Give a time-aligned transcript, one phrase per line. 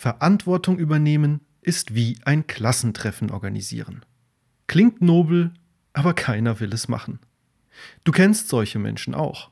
[0.00, 4.02] Verantwortung übernehmen ist wie ein Klassentreffen organisieren.
[4.66, 5.52] Klingt nobel,
[5.92, 7.18] aber keiner will es machen.
[8.02, 9.50] Du kennst solche Menschen auch.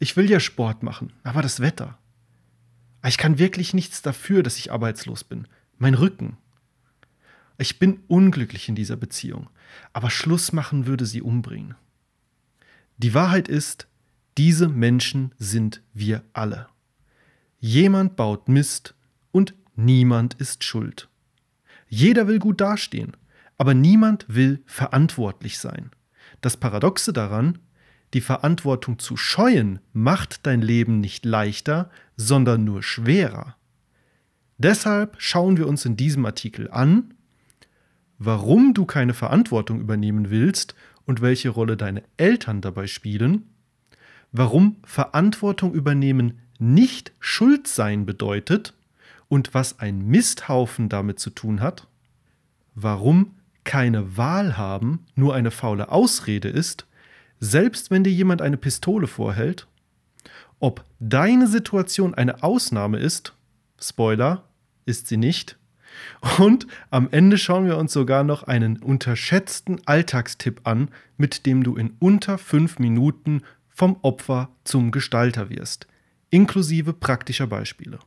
[0.00, 1.96] Ich will ja Sport machen, aber das Wetter.
[3.06, 5.46] Ich kann wirklich nichts dafür, dass ich arbeitslos bin.
[5.78, 6.36] Mein Rücken.
[7.56, 9.50] Ich bin unglücklich in dieser Beziehung,
[9.92, 11.76] aber Schluss machen würde sie umbringen.
[12.98, 13.86] Die Wahrheit ist,
[14.36, 16.66] diese Menschen sind wir alle.
[17.60, 18.96] Jemand baut Mist
[19.30, 21.08] und niemand ist schuld.
[21.88, 23.16] Jeder will gut dastehen,
[23.58, 25.90] aber niemand will verantwortlich sein.
[26.40, 27.58] Das Paradoxe daran,
[28.14, 33.56] die Verantwortung zu scheuen, macht dein Leben nicht leichter, sondern nur schwerer.
[34.58, 37.14] Deshalb schauen wir uns in diesem Artikel an,
[38.18, 40.74] warum du keine Verantwortung übernehmen willst
[41.06, 43.48] und welche Rolle deine Eltern dabei spielen,
[44.32, 48.74] warum Verantwortung übernehmen nicht Schuld sein bedeutet
[49.30, 51.86] und was ein Misthaufen damit zu tun hat,
[52.74, 56.86] warum keine Wahl haben nur eine faule Ausrede ist,
[57.38, 59.68] selbst wenn dir jemand eine Pistole vorhält,
[60.58, 63.34] ob deine Situation eine Ausnahme ist,
[63.80, 64.44] Spoiler,
[64.84, 65.56] ist sie nicht,
[66.38, 71.76] und am Ende schauen wir uns sogar noch einen unterschätzten Alltagstipp an, mit dem du
[71.76, 75.86] in unter fünf Minuten vom Opfer zum Gestalter wirst,
[76.30, 77.98] inklusive praktischer Beispiele.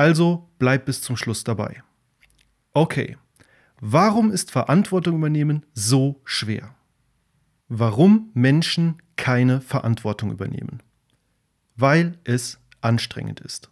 [0.00, 1.82] Also bleib bis zum Schluss dabei.
[2.72, 3.18] Okay,
[3.82, 6.74] warum ist Verantwortung übernehmen so schwer?
[7.68, 10.82] Warum Menschen keine Verantwortung übernehmen?
[11.76, 13.68] Weil es anstrengend ist.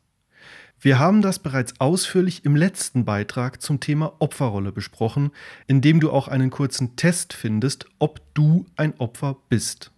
[0.78, 5.30] Wir haben das bereits ausführlich im letzten Beitrag zum Thema Opferrolle besprochen,
[5.66, 9.92] in dem du auch einen kurzen Test findest, ob du ein Opfer bist.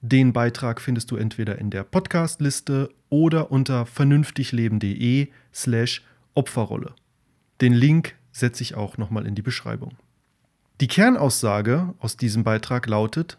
[0.00, 6.02] Den Beitrag findest du entweder in der Podcastliste oder unter vernünftigleben.de slash
[6.34, 6.94] Opferrolle.
[7.60, 9.96] Den Link setze ich auch nochmal in die Beschreibung.
[10.80, 13.38] Die Kernaussage aus diesem Beitrag lautet,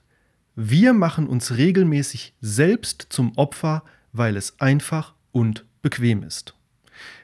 [0.56, 6.54] wir machen uns regelmäßig selbst zum Opfer, weil es einfach und bequem ist.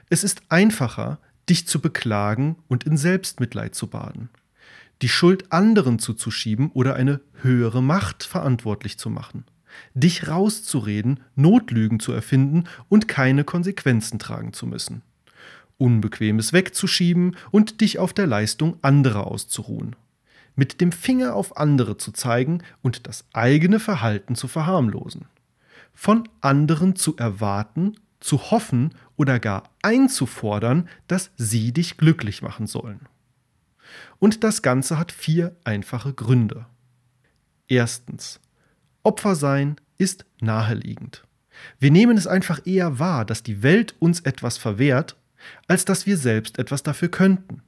[0.10, 4.30] Es ist einfacher, dich zu beklagen und in Selbstmitleid zu baden,
[5.02, 9.46] die Schuld anderen zuzuschieben oder eine höhere Macht verantwortlich zu machen,
[9.94, 15.02] dich rauszureden, Notlügen zu erfinden und keine Konsequenzen tragen zu müssen,
[15.78, 19.96] Unbequemes wegzuschieben und dich auf der Leistung anderer auszuruhen,
[20.56, 25.26] mit dem Finger auf andere zu zeigen und das eigene Verhalten zu verharmlosen,
[25.94, 33.02] von anderen zu erwarten, zu hoffen oder gar einzufordern, dass sie dich glücklich machen sollen.
[34.20, 36.66] Und das Ganze hat vier einfache Gründe.
[37.68, 38.40] Erstens,
[39.08, 41.24] Opfer sein ist naheliegend.
[41.80, 45.16] Wir nehmen es einfach eher wahr, dass die Welt uns etwas verwehrt,
[45.70, 47.62] als dass wir selbst etwas dafür könnten.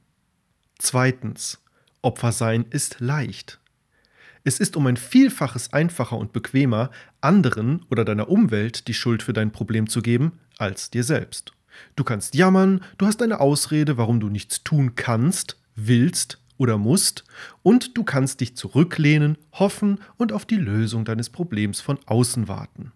[0.78, 1.58] Zweitens,
[2.02, 3.58] Opfer sein ist leicht.
[4.44, 6.90] Es ist um ein Vielfaches einfacher und bequemer,
[7.22, 11.54] anderen oder deiner Umwelt die Schuld für dein Problem zu geben, als dir selbst.
[11.96, 17.24] Du kannst jammern, du hast eine Ausrede, warum du nichts tun kannst, willst oder musst,
[17.62, 22.92] und du kannst dich zurücklehnen, hoffen und auf die Lösung deines Problems von außen warten.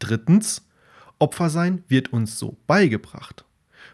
[0.00, 0.66] Drittens,
[1.20, 3.44] Opfersein wird uns so beigebracht.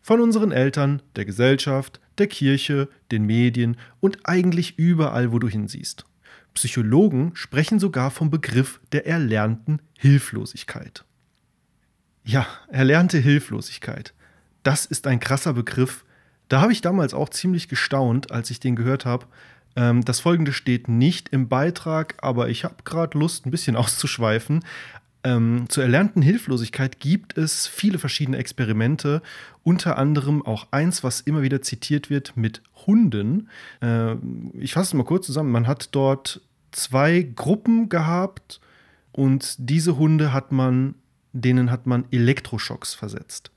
[0.00, 6.06] Von unseren Eltern, der Gesellschaft, der Kirche, den Medien und eigentlich überall, wo du hinsiehst.
[6.54, 11.04] Psychologen sprechen sogar vom Begriff der erlernten Hilflosigkeit.
[12.24, 14.14] Ja, erlernte Hilflosigkeit.
[14.62, 16.06] Das ist ein krasser Begriff.
[16.52, 19.24] Da habe ich damals auch ziemlich gestaunt, als ich den gehört habe.
[19.74, 24.62] Ähm, das folgende steht nicht im Beitrag, aber ich habe gerade Lust, ein bisschen auszuschweifen.
[25.24, 29.22] Ähm, zur erlernten Hilflosigkeit gibt es viele verschiedene Experimente,
[29.62, 33.48] unter anderem auch eins, was immer wieder zitiert wird mit Hunden.
[33.80, 34.16] Äh,
[34.58, 35.52] ich fasse es mal kurz zusammen.
[35.52, 38.60] Man hat dort zwei Gruppen gehabt
[39.10, 40.96] und diese Hunde hat man
[41.32, 43.52] denen hat man Elektroschocks versetzt.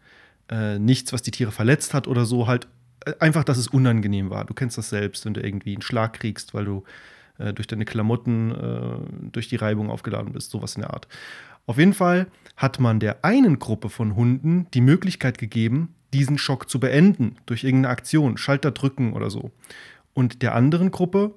[0.50, 2.68] Äh, nichts, was die Tiere verletzt hat oder so, halt
[3.20, 4.46] einfach, dass es unangenehm war.
[4.46, 6.84] Du kennst das selbst, wenn du irgendwie einen Schlag kriegst, weil du
[7.38, 11.08] äh, durch deine Klamotten äh, durch die Reibung aufgeladen bist, sowas in der Art.
[11.68, 16.70] Auf jeden Fall hat man der einen Gruppe von Hunden die Möglichkeit gegeben, diesen Schock
[16.70, 19.52] zu beenden durch irgendeine Aktion, Schalter drücken oder so.
[20.14, 21.34] Und der anderen Gruppe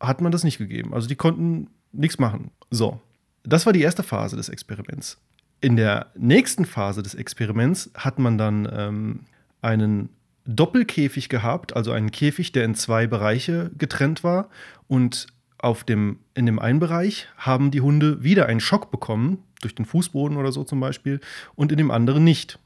[0.00, 0.92] hat man das nicht gegeben.
[0.92, 2.50] Also die konnten nichts machen.
[2.70, 3.00] So,
[3.44, 5.20] das war die erste Phase des Experiments.
[5.60, 9.20] In der nächsten Phase des Experiments hat man dann ähm,
[9.60, 10.08] einen
[10.44, 14.48] Doppelkäfig gehabt, also einen Käfig, der in zwei Bereiche getrennt war.
[14.88, 15.28] Und
[15.58, 19.84] auf dem, in dem einen Bereich haben die Hunde wieder einen Schock bekommen, durch den
[19.84, 21.20] Fußboden oder so zum Beispiel,
[21.54, 22.58] und in dem anderen nicht.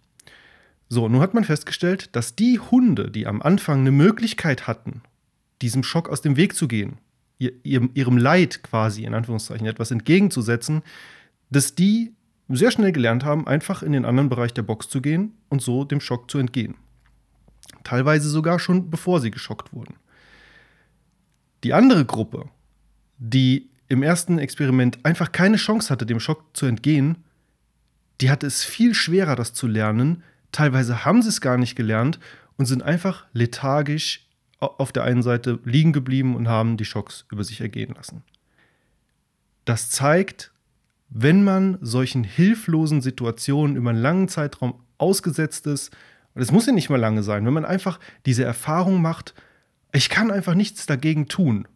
[0.88, 5.02] So, nun hat man festgestellt, dass die Hunde, die am Anfang eine Möglichkeit hatten,
[5.60, 6.98] diesem Schock aus dem Weg zu gehen,
[7.38, 10.82] ihrem, ihrem Leid quasi in Anführungszeichen etwas entgegenzusetzen,
[11.50, 12.12] dass die
[12.48, 15.84] sehr schnell gelernt haben, einfach in den anderen Bereich der Box zu gehen und so
[15.84, 16.76] dem Schock zu entgehen.
[17.86, 19.94] Teilweise sogar schon bevor sie geschockt wurden.
[21.62, 22.48] Die andere Gruppe,
[23.18, 27.18] die im ersten Experiment einfach keine Chance hatte, dem Schock zu entgehen,
[28.20, 30.24] die hatte es viel schwerer, das zu lernen.
[30.50, 32.18] Teilweise haben sie es gar nicht gelernt
[32.56, 34.26] und sind einfach lethargisch
[34.58, 38.24] auf der einen Seite liegen geblieben und haben die Schocks über sich ergehen lassen.
[39.64, 40.50] Das zeigt,
[41.08, 45.96] wenn man solchen hilflosen Situationen über einen langen Zeitraum ausgesetzt ist,
[46.36, 49.34] und es muss ja nicht mal lange sein, wenn man einfach diese Erfahrung macht,
[49.92, 51.66] ich kann einfach nichts dagegen tun,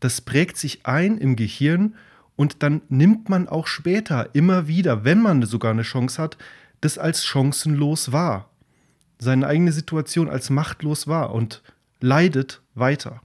[0.00, 1.94] das prägt sich ein im Gehirn
[2.34, 6.38] und dann nimmt man auch später immer wieder, wenn man sogar eine Chance hat,
[6.80, 8.50] das als chancenlos wahr.
[9.20, 11.62] Seine eigene Situation als machtlos wahr und
[12.00, 13.20] leidet weiter.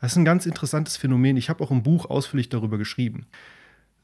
[0.00, 1.36] Das ist ein ganz interessantes Phänomen.
[1.36, 3.26] Ich habe auch im Buch ausführlich darüber geschrieben.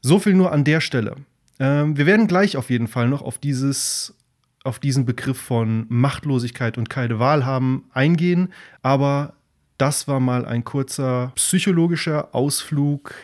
[0.01, 1.15] So viel nur an der Stelle.
[1.59, 4.13] Ähm, wir werden gleich auf jeden Fall noch auf, dieses,
[4.63, 9.33] auf diesen Begriff von Machtlosigkeit und keine Wahl haben eingehen, aber
[9.77, 13.15] das war mal ein kurzer psychologischer Ausflug.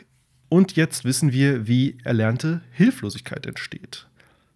[0.49, 4.07] Und jetzt wissen wir, wie erlernte Hilflosigkeit entsteht.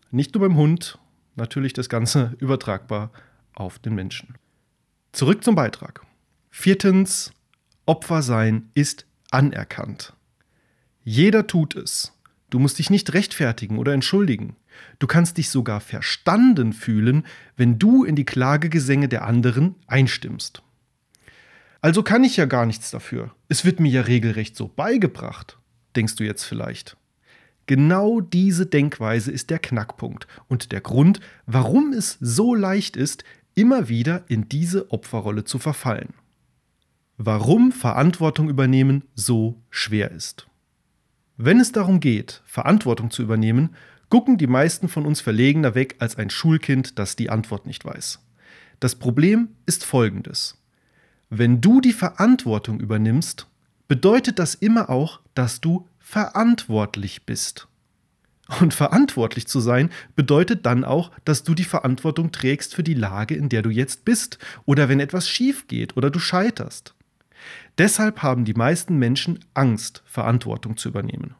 [0.10, 0.98] Nicht nur beim Hund,
[1.36, 3.12] natürlich das Ganze übertragbar
[3.54, 4.36] auf den Menschen.
[5.12, 6.02] Zurück zum Beitrag.
[6.50, 7.34] Viertens,
[7.86, 10.14] Opfer sein ist anerkannt.
[11.04, 12.14] Jeder tut es.
[12.50, 14.56] Du musst dich nicht rechtfertigen oder entschuldigen.
[15.00, 17.26] Du kannst dich sogar verstanden fühlen,
[17.58, 20.64] wenn du in die Klagegesänge der anderen einstimmst.
[21.82, 23.34] Also kann ich ja gar nichts dafür.
[23.50, 25.58] Es wird mir ja regelrecht so beigebracht,
[25.96, 26.96] denkst du jetzt vielleicht.
[27.66, 33.24] Genau diese Denkweise ist der Knackpunkt und der Grund, warum es so leicht ist,
[33.56, 36.14] immer wieder in diese Opferrolle zu verfallen.
[37.18, 40.48] Warum Verantwortung übernehmen so schwer ist.
[41.38, 43.76] Wenn es darum geht, Verantwortung zu übernehmen,
[44.12, 48.20] gucken die meisten von uns verlegener weg als ein Schulkind, das die Antwort nicht weiß.
[48.80, 50.62] Das Problem ist folgendes.
[51.30, 53.48] Wenn du die Verantwortung übernimmst,
[53.88, 57.68] bedeutet das immer auch, dass du verantwortlich bist.
[58.60, 63.34] Und verantwortlich zu sein bedeutet dann auch, dass du die Verantwortung trägst für die Lage,
[63.36, 66.96] in der du jetzt bist oder wenn etwas schief geht oder du scheiterst.
[67.78, 71.36] Deshalb haben die meisten Menschen Angst, Verantwortung zu übernehmen.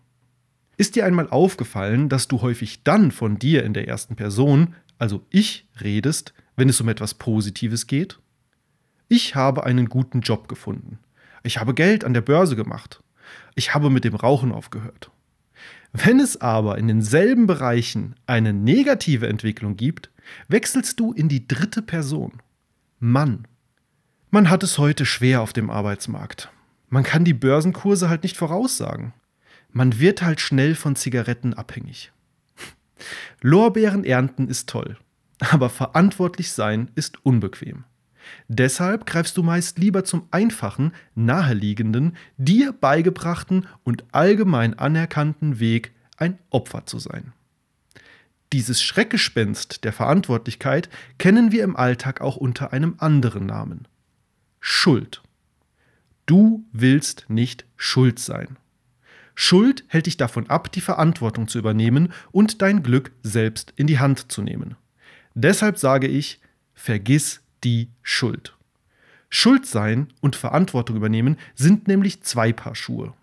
[0.82, 5.24] Ist dir einmal aufgefallen, dass du häufig dann von dir in der ersten Person, also
[5.30, 8.18] ich, redest, wenn es um etwas Positives geht?
[9.08, 10.98] Ich habe einen guten Job gefunden.
[11.44, 13.04] Ich habe Geld an der Börse gemacht.
[13.54, 15.12] Ich habe mit dem Rauchen aufgehört.
[15.94, 20.10] Wenn es aber in denselben Bereichen eine negative Entwicklung gibt,
[20.48, 22.42] wechselst du in die dritte Person.
[23.00, 23.48] Mann.
[24.32, 26.50] Man hat es heute schwer auf dem Arbeitsmarkt.
[26.90, 29.14] Man kann die Börsenkurse halt nicht voraussagen.
[29.74, 32.12] Man wird halt schnell von Zigaretten abhängig.
[33.42, 34.98] Lorbeeren ernten ist toll,
[35.40, 37.86] aber verantwortlich sein ist unbequem.
[38.48, 46.38] Deshalb greifst du meist lieber zum einfachen, naheliegenden, dir beigebrachten und allgemein anerkannten Weg, ein
[46.50, 47.34] Opfer zu sein.
[48.54, 53.88] Dieses Schreckgespenst der Verantwortlichkeit kennen wir im Alltag auch unter einem anderen Namen.
[54.60, 55.24] Schuld.
[56.26, 58.58] Du willst nicht schuld sein.
[59.44, 63.98] Schuld hält dich davon ab, die Verantwortung zu übernehmen und dein Glück selbst in die
[63.98, 64.76] Hand zu nehmen.
[65.34, 66.40] Deshalb sage ich,
[66.76, 68.56] vergiss die Schuld.
[69.32, 73.16] Schuld sein und Verantwortung übernehmen sind nämlich zwei Paar Schuhe.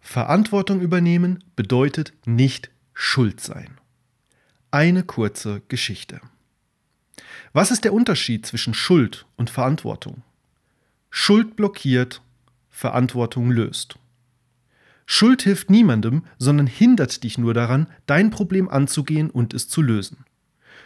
[0.00, 3.76] Verantwortung übernehmen bedeutet nicht schuld sein.
[4.70, 6.22] Eine kurze Geschichte.
[7.52, 10.22] Was ist der Unterschied zwischen Schuld und Verantwortung?
[11.10, 12.22] Schuld blockiert,
[12.70, 13.98] Verantwortung löst.
[15.10, 20.26] Schuld hilft niemandem, sondern hindert dich nur daran, dein Problem anzugehen und es zu lösen.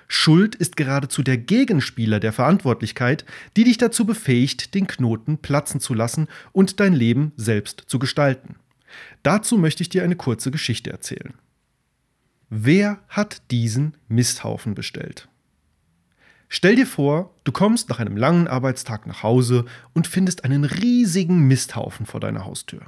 [0.06, 3.24] Schuld ist geradezu der Gegenspieler der Verantwortlichkeit,
[3.56, 8.54] die dich dazu befähigt, den Knoten platzen zu lassen und dein Leben selbst zu gestalten.
[9.24, 11.34] Dazu möchte ich dir eine kurze Geschichte erzählen.
[12.48, 15.28] Wer hat diesen Misthaufen bestellt?
[16.48, 19.64] Stell dir vor, du kommst nach einem langen Arbeitstag nach Hause
[19.94, 22.82] und findest einen riesigen Misthaufen vor deiner Haustür.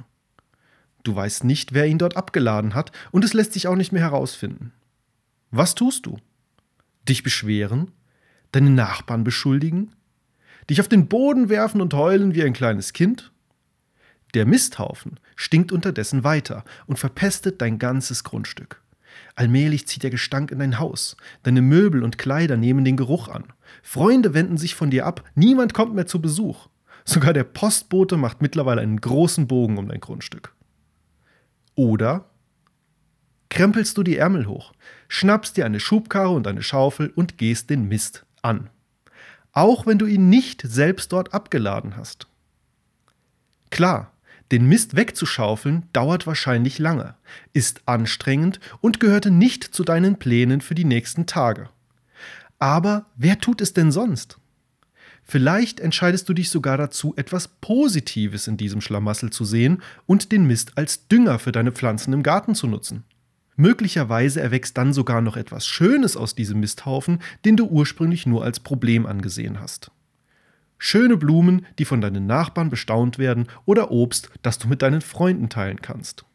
[1.05, 4.01] Du weißt nicht, wer ihn dort abgeladen hat und es lässt sich auch nicht mehr
[4.01, 4.73] herausfinden.
[5.51, 6.17] Was tust du?
[7.07, 7.91] dich beschweren,
[8.51, 9.91] deine Nachbarn beschuldigen,
[10.69, 13.31] dich auf den Boden werfen und heulen wie ein kleines Kind?
[14.33, 18.81] Der Misthaufen stinkt unterdessen weiter und verpestet dein ganzes Grundstück.
[19.35, 21.15] Allmählich zieht der Gestank in dein Haus.
[21.43, 23.45] Deine Möbel und Kleider nehmen den Geruch an.
[23.81, 25.23] Freunde wenden sich von dir ab.
[25.35, 26.67] Niemand kommt mehr zu Besuch.
[27.05, 30.54] Sogar der Postbote macht mittlerweile einen großen Bogen um dein Grundstück.
[31.75, 32.25] Oder
[33.49, 34.73] krempelst du die Ärmel hoch,
[35.07, 38.69] schnappst dir eine Schubkarre und eine Schaufel und gehst den Mist an.
[39.51, 42.27] Auch wenn du ihn nicht selbst dort abgeladen hast.
[43.69, 44.11] Klar,
[44.51, 47.15] den Mist wegzuschaufeln dauert wahrscheinlich lange,
[47.53, 51.69] ist anstrengend und gehörte nicht zu deinen Plänen für die nächsten Tage.
[52.59, 54.37] Aber wer tut es denn sonst?
[55.27, 60.45] Vielleicht entscheidest du dich sogar dazu, etwas Positives in diesem Schlamassel zu sehen und den
[60.45, 63.03] Mist als Dünger für deine Pflanzen im Garten zu nutzen.
[63.55, 68.59] Möglicherweise erwächst dann sogar noch etwas Schönes aus diesem Misthaufen, den du ursprünglich nur als
[68.59, 69.91] Problem angesehen hast.
[70.77, 75.49] Schöne Blumen, die von deinen Nachbarn bestaunt werden, oder Obst, das du mit deinen Freunden
[75.49, 76.25] teilen kannst.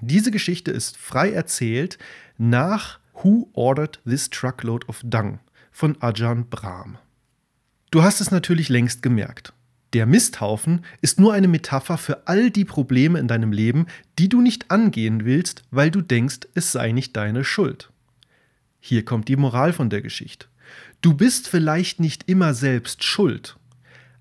[0.00, 1.98] Diese Geschichte ist frei erzählt
[2.38, 5.40] nach Who Ordered This Truckload of Dung
[5.70, 6.98] von Ajahn Brahm.
[7.94, 9.52] Du hast es natürlich längst gemerkt.
[9.92, 13.86] Der Misthaufen ist nur eine Metapher für all die Probleme in deinem Leben,
[14.18, 17.92] die du nicht angehen willst, weil du denkst, es sei nicht deine Schuld.
[18.80, 20.48] Hier kommt die Moral von der Geschichte.
[21.02, 23.56] Du bist vielleicht nicht immer selbst schuld,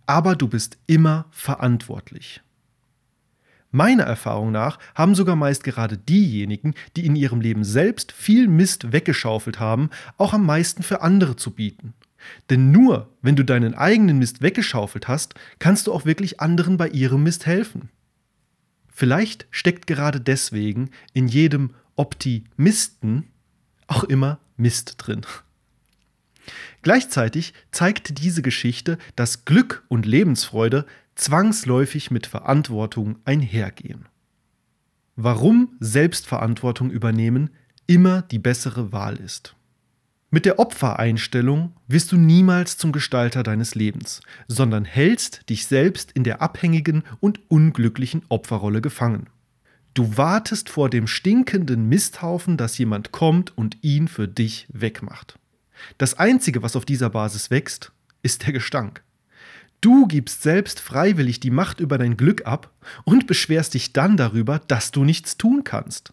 [0.05, 2.41] aber du bist immer verantwortlich.
[3.71, 8.91] Meiner Erfahrung nach haben sogar meist gerade diejenigen, die in ihrem Leben selbst viel Mist
[8.91, 9.89] weggeschaufelt haben,
[10.19, 11.95] auch am meisten für andere zu bieten.
[12.49, 16.89] Denn nur wenn du deinen eigenen Mist weggeschaufelt hast, kannst du auch wirklich anderen bei
[16.89, 17.89] ihrem Mist helfen.
[18.87, 23.29] Vielleicht steckt gerade deswegen in jedem Optimisten
[23.87, 25.25] auch immer Mist drin.
[26.81, 34.05] Gleichzeitig zeigt diese Geschichte, dass Glück und Lebensfreude zwangsläufig mit Verantwortung einhergehen.
[35.15, 37.51] Warum Selbstverantwortung übernehmen
[37.87, 39.55] immer die bessere Wahl ist.
[40.33, 46.23] Mit der Opfereinstellung wirst du niemals zum Gestalter deines Lebens, sondern hältst dich selbst in
[46.23, 49.27] der abhängigen und unglücklichen Opferrolle gefangen.
[49.93, 55.37] Du wartest vor dem stinkenden Misthaufen, dass jemand kommt und ihn für dich wegmacht.
[55.99, 57.91] Das Einzige, was auf dieser Basis wächst,
[58.23, 59.03] ist der Gestank.
[59.81, 62.73] Du gibst selbst freiwillig die Macht über dein Glück ab
[63.03, 66.11] und beschwerst dich dann darüber, dass du nichts tun kannst.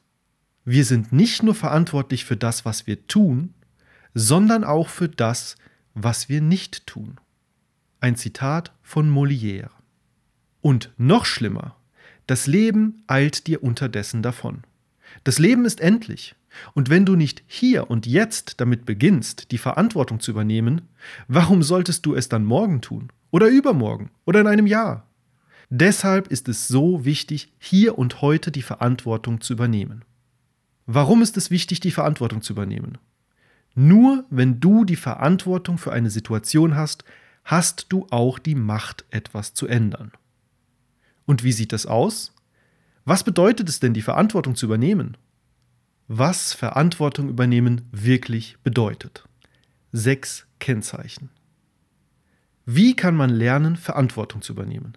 [0.66, 3.54] Wir sind nicht nur verantwortlich für das, was wir tun,
[4.14, 5.56] sondern auch für das,
[5.94, 7.18] was wir nicht tun.
[8.00, 9.70] Ein Zitat von Molière.
[10.60, 11.76] Und noch schlimmer,
[12.26, 14.62] das Leben eilt dir unterdessen davon.
[15.24, 16.34] Das Leben ist endlich.
[16.74, 20.82] Und wenn du nicht hier und jetzt damit beginnst, die Verantwortung zu übernehmen,
[21.28, 23.10] warum solltest du es dann morgen tun?
[23.30, 24.10] Oder übermorgen?
[24.24, 25.06] Oder in einem Jahr?
[25.70, 30.04] Deshalb ist es so wichtig, hier und heute die Verantwortung zu übernehmen.
[30.86, 32.98] Warum ist es wichtig, die Verantwortung zu übernehmen?
[33.74, 37.04] Nur wenn du die Verantwortung für eine Situation hast,
[37.44, 40.12] hast du auch die Macht, etwas zu ändern.
[41.26, 42.32] Und wie sieht das aus?
[43.04, 45.16] Was bedeutet es denn, die Verantwortung zu übernehmen?
[46.08, 49.24] Was Verantwortung übernehmen wirklich bedeutet.
[49.92, 51.30] Sechs Kennzeichen.
[52.66, 54.96] Wie kann man lernen, Verantwortung zu übernehmen?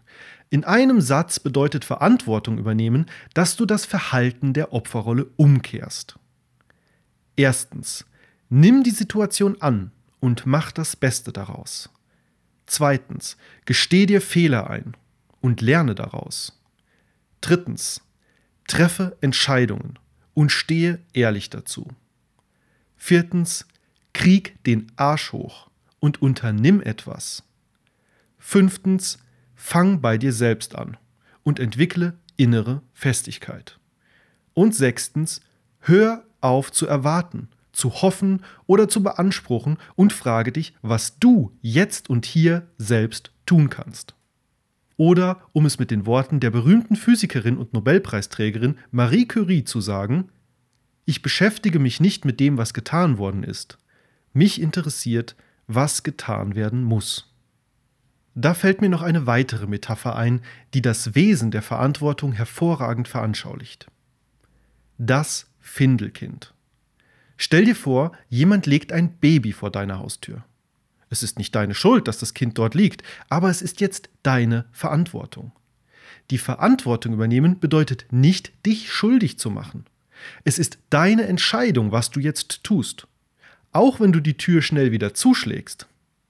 [0.49, 6.19] In einem Satz bedeutet Verantwortung übernehmen, dass du das Verhalten der Opferrolle umkehrst.
[7.35, 8.05] Erstens,
[8.55, 11.89] Nimm die Situation an und mach das Beste daraus.
[12.67, 14.95] Zweitens, gesteh dir Fehler ein
[15.41, 16.61] und lerne daraus.
[17.41, 18.01] Drittens,
[18.67, 19.97] treffe Entscheidungen
[20.35, 21.87] und stehe ehrlich dazu.
[22.95, 23.65] Viertens,
[24.13, 27.41] krieg den Arsch hoch und unternimm etwas.
[28.37, 29.17] Fünftens,
[29.55, 30.97] fang bei dir selbst an
[31.41, 33.79] und entwickle innere Festigkeit.
[34.53, 35.41] Und sechstens,
[35.79, 42.09] hör auf zu erwarten zu hoffen oder zu beanspruchen und frage dich, was du jetzt
[42.09, 44.15] und hier selbst tun kannst.
[44.95, 50.29] Oder, um es mit den Worten der berühmten Physikerin und Nobelpreisträgerin Marie Curie zu sagen,
[51.05, 53.77] ich beschäftige mich nicht mit dem, was getan worden ist.
[54.31, 55.35] Mich interessiert,
[55.67, 57.33] was getan werden muss.
[58.35, 60.41] Da fällt mir noch eine weitere Metapher ein,
[60.73, 63.87] die das Wesen der Verantwortung hervorragend veranschaulicht.
[64.97, 66.52] Das Findelkind.
[67.37, 70.43] Stell dir vor, jemand legt ein Baby vor deiner Haustür.
[71.09, 74.65] Es ist nicht deine Schuld, dass das Kind dort liegt, aber es ist jetzt deine
[74.71, 75.51] Verantwortung.
[76.31, 79.85] Die Verantwortung übernehmen bedeutet nicht, dich schuldig zu machen.
[80.43, 83.07] Es ist deine Entscheidung, was du jetzt tust.
[83.71, 85.87] Auch wenn du die Tür schnell wieder zuschlägst.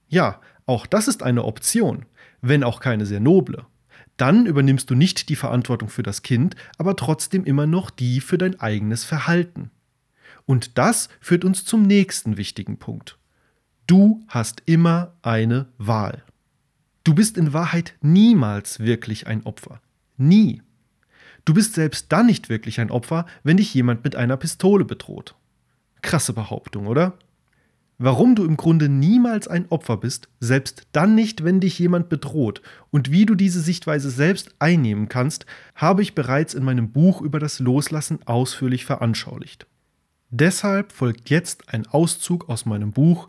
[0.08, 2.06] Ja, auch das ist eine Option,
[2.40, 3.64] wenn auch keine sehr noble.
[4.16, 8.38] Dann übernimmst du nicht die Verantwortung für das Kind, aber trotzdem immer noch die für
[8.38, 9.70] dein eigenes Verhalten.
[10.46, 13.18] Und das führt uns zum nächsten wichtigen Punkt.
[13.86, 16.22] Du hast immer eine Wahl.
[17.04, 19.80] Du bist in Wahrheit niemals wirklich ein Opfer.
[20.16, 20.62] Nie.
[21.44, 25.34] Du bist selbst dann nicht wirklich ein Opfer, wenn dich jemand mit einer Pistole bedroht.
[26.00, 27.18] Krasse Behauptung, oder?
[27.98, 32.60] Warum du im Grunde niemals ein Opfer bist, selbst dann nicht, wenn dich jemand bedroht,
[32.90, 37.38] und wie du diese Sichtweise selbst einnehmen kannst, habe ich bereits in meinem Buch über
[37.38, 39.66] das Loslassen ausführlich veranschaulicht.
[40.30, 43.28] Deshalb folgt jetzt ein Auszug aus meinem Buch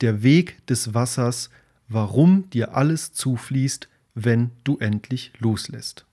[0.00, 1.50] Der Weg des Wassers,
[1.88, 6.06] warum dir alles zufließt, wenn du endlich loslässt.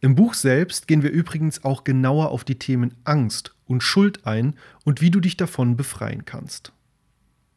[0.00, 4.54] Im Buch selbst gehen wir übrigens auch genauer auf die Themen Angst und Schuld ein
[4.84, 6.72] und wie du dich davon befreien kannst.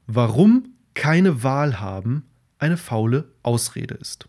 [0.08, 2.24] Warum keine Wahl haben
[2.60, 4.28] eine faule Ausrede ist.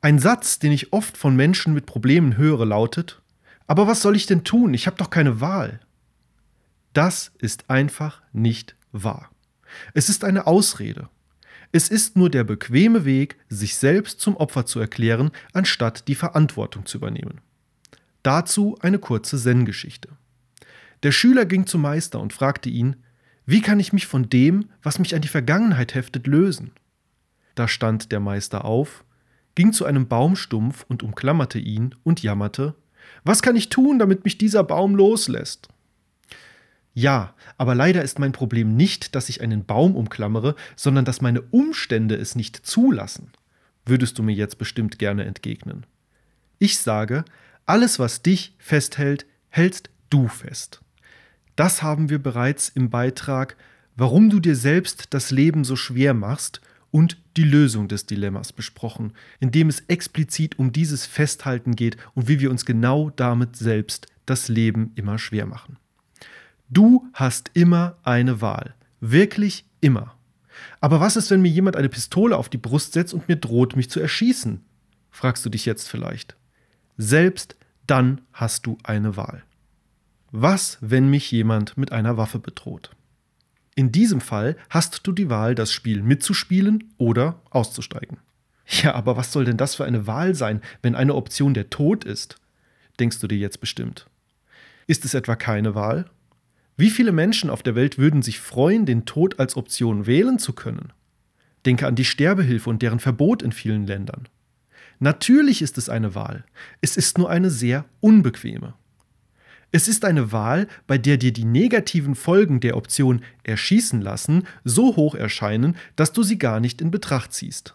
[0.00, 3.20] Ein Satz, den ich oft von Menschen mit Problemen höre, lautet,
[3.66, 4.74] aber was soll ich denn tun?
[4.74, 5.80] Ich habe doch keine Wahl.
[6.92, 9.30] Das ist einfach nicht wahr.
[9.94, 11.08] Es ist eine Ausrede.
[11.72, 16.84] Es ist nur der bequeme Weg, sich selbst zum Opfer zu erklären, anstatt die Verantwortung
[16.84, 17.40] zu übernehmen.
[18.22, 20.10] Dazu eine kurze Zen-Geschichte.
[21.02, 22.96] Der Schüler ging zum Meister und fragte ihn,
[23.46, 26.72] wie kann ich mich von dem, was mich an die Vergangenheit heftet, lösen?
[27.54, 29.04] Da stand der Meister auf,
[29.54, 32.74] ging zu einem Baumstumpf und umklammerte ihn und jammerte,
[33.24, 35.68] was kann ich tun, damit mich dieser Baum loslässt?
[36.94, 41.40] Ja, aber leider ist mein Problem nicht, dass ich einen Baum umklammere, sondern dass meine
[41.40, 43.30] Umstände es nicht zulassen,
[43.86, 45.86] würdest du mir jetzt bestimmt gerne entgegnen.
[46.58, 47.24] Ich sage,
[47.64, 50.80] alles, was dich festhält, hältst du fest.
[51.56, 53.56] Das haben wir bereits im Beitrag
[53.94, 59.12] Warum du dir selbst das Leben so schwer machst und die Lösung des Dilemmas besprochen,
[59.38, 64.06] in dem es explizit um dieses Festhalten geht und wie wir uns genau damit selbst
[64.24, 65.76] das Leben immer schwer machen.
[66.72, 68.74] Du hast immer eine Wahl.
[68.98, 70.16] Wirklich immer.
[70.80, 73.76] Aber was ist, wenn mir jemand eine Pistole auf die Brust setzt und mir droht,
[73.76, 74.64] mich zu erschießen?
[75.10, 76.34] fragst du dich jetzt vielleicht.
[76.96, 77.56] Selbst
[77.86, 79.42] dann hast du eine Wahl.
[80.30, 82.96] Was, wenn mich jemand mit einer Waffe bedroht?
[83.74, 88.16] In diesem Fall hast du die Wahl, das Spiel mitzuspielen oder auszusteigen.
[88.66, 92.04] Ja, aber was soll denn das für eine Wahl sein, wenn eine Option der Tod
[92.04, 92.36] ist?
[92.98, 94.06] Denkst du dir jetzt bestimmt.
[94.86, 96.06] Ist es etwa keine Wahl?
[96.76, 100.52] Wie viele Menschen auf der Welt würden sich freuen, den Tod als Option wählen zu
[100.52, 100.92] können?
[101.66, 104.28] Denke an die Sterbehilfe und deren Verbot in vielen Ländern.
[104.98, 106.44] Natürlich ist es eine Wahl,
[106.80, 108.74] es ist nur eine sehr unbequeme.
[109.74, 114.96] Es ist eine Wahl, bei der dir die negativen Folgen der Option erschießen lassen so
[114.96, 117.74] hoch erscheinen, dass du sie gar nicht in Betracht ziehst.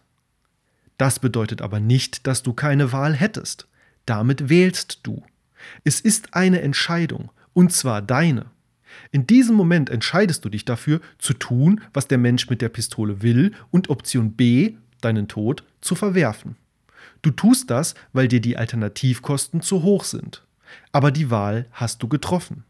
[0.98, 3.68] Das bedeutet aber nicht, dass du keine Wahl hättest.
[4.06, 5.24] Damit wählst du.
[5.84, 8.46] Es ist eine Entscheidung, und zwar deine.
[9.12, 13.22] In diesem Moment entscheidest du dich dafür, zu tun, was der Mensch mit der Pistole
[13.22, 16.56] will und Option B, deinen Tod, zu verwerfen.
[17.22, 20.46] Du tust das, weil dir die Alternativkosten zu hoch sind.
[20.92, 22.64] Aber die Wahl hast du getroffen.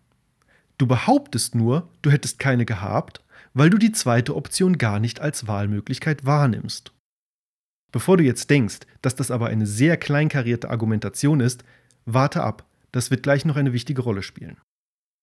[0.77, 5.47] Du behauptest nur, du hättest keine gehabt, weil du die zweite Option gar nicht als
[5.47, 6.93] Wahlmöglichkeit wahrnimmst.
[7.91, 11.63] Bevor du jetzt denkst, dass das aber eine sehr kleinkarierte Argumentation ist,
[12.05, 14.57] warte ab, das wird gleich noch eine wichtige Rolle spielen.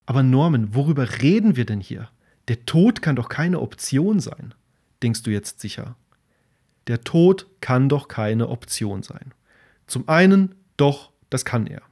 [0.06, 2.10] Aber Norman, worüber reden wir denn hier?
[2.48, 4.54] Der Tod kann doch keine Option sein,
[5.02, 5.96] denkst du jetzt sicher.
[6.86, 9.32] Der Tod kann doch keine Option sein.
[9.86, 11.82] Zum einen, doch, das kann er.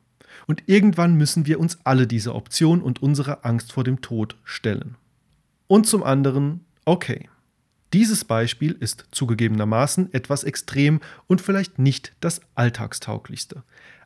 [0.46, 4.96] Und irgendwann müssen wir uns alle diese Option und unsere Angst vor dem Tod stellen.
[5.66, 7.28] Und zum anderen, okay.
[7.92, 13.62] Dieses Beispiel ist zugegebenermaßen etwas extrem und vielleicht nicht das alltagstauglichste.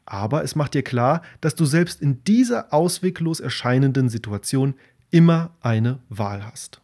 [0.07, 4.75] Aber es macht dir klar, dass du selbst in dieser ausweglos erscheinenden Situation
[5.11, 6.81] immer eine Wahl hast.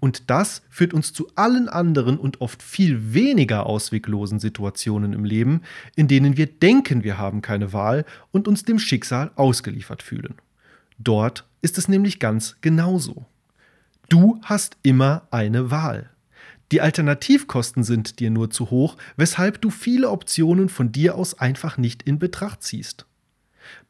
[0.00, 5.62] Und das führt uns zu allen anderen und oft viel weniger ausweglosen Situationen im Leben,
[5.96, 10.36] in denen wir denken, wir haben keine Wahl und uns dem Schicksal ausgeliefert fühlen.
[10.98, 13.26] Dort ist es nämlich ganz genauso.
[14.08, 16.10] Du hast immer eine Wahl.
[16.70, 21.78] Die Alternativkosten sind dir nur zu hoch, weshalb du viele Optionen von dir aus einfach
[21.78, 23.06] nicht in Betracht ziehst.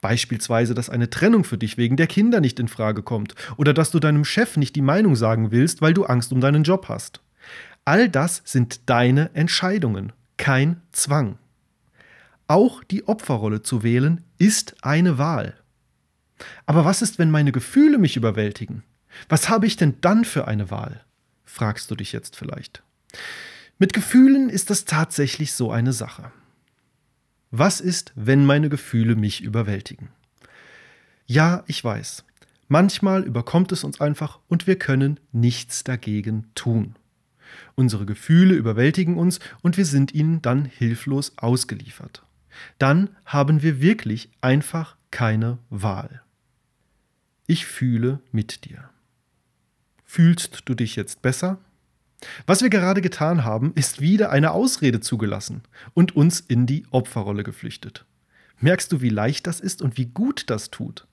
[0.00, 3.90] Beispielsweise, dass eine Trennung für dich wegen der Kinder nicht in Frage kommt oder dass
[3.90, 7.20] du deinem Chef nicht die Meinung sagen willst, weil du Angst um deinen Job hast.
[7.84, 11.38] All das sind deine Entscheidungen, kein Zwang.
[12.46, 15.54] Auch die Opferrolle zu wählen ist eine Wahl.
[16.66, 18.84] Aber was ist, wenn meine Gefühle mich überwältigen?
[19.28, 21.04] Was habe ich denn dann für eine Wahl?
[21.48, 22.82] Fragst du dich jetzt vielleicht.
[23.78, 26.30] Mit Gefühlen ist das tatsächlich so eine Sache.
[27.50, 30.10] Was ist, wenn meine Gefühle mich überwältigen?
[31.26, 32.24] Ja, ich weiß.
[32.68, 36.96] Manchmal überkommt es uns einfach und wir können nichts dagegen tun.
[37.74, 42.22] Unsere Gefühle überwältigen uns und wir sind ihnen dann hilflos ausgeliefert.
[42.78, 46.22] Dann haben wir wirklich einfach keine Wahl.
[47.46, 48.90] Ich fühle mit dir.
[50.10, 51.58] Fühlst du dich jetzt besser?
[52.46, 55.60] Was wir gerade getan haben, ist wieder eine Ausrede zugelassen
[55.92, 58.06] und uns in die Opferrolle geflüchtet.
[58.58, 61.06] Merkst du, wie leicht das ist und wie gut das tut?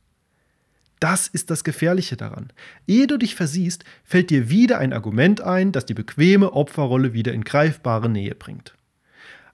[1.01, 2.53] Das ist das Gefährliche daran.
[2.88, 7.34] Ehe du dich versiehst, fällt dir wieder ein Argument ein, das die bequeme Opferrolle wieder
[7.34, 8.75] in greifbare Nähe bringt.